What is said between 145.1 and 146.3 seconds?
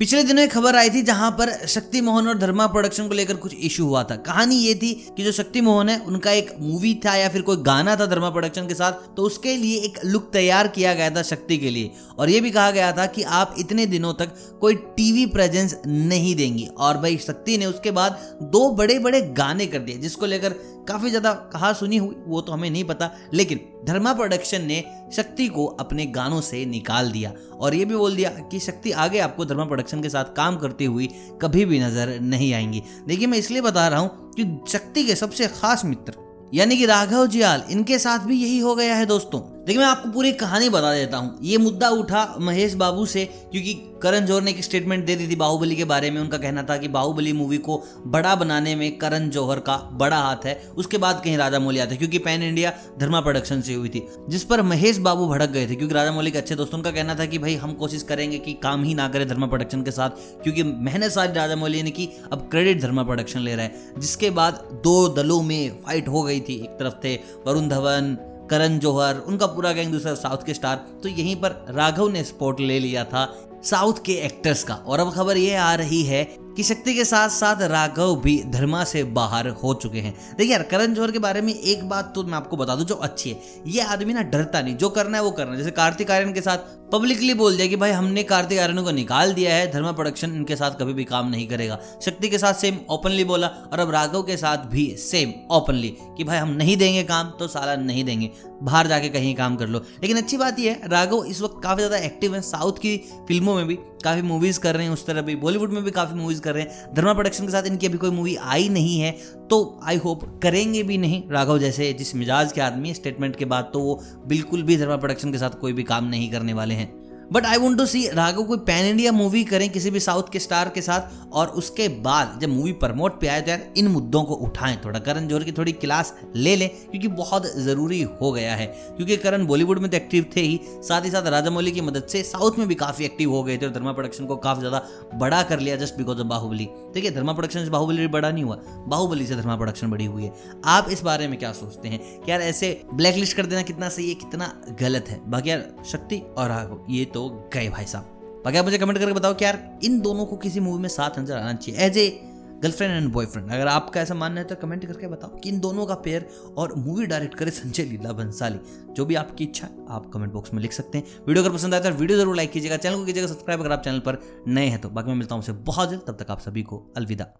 बाकी यार शक्ति